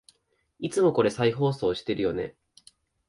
[0.57, 2.35] いつもこれ再放送してるよね